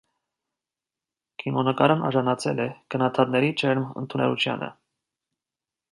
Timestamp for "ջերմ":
3.63-3.87